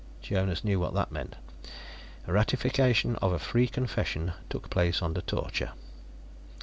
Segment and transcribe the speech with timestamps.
[0.19, 1.35] Jonas knew what that meant:
[2.25, 5.73] ratification of a free confession took place under torture.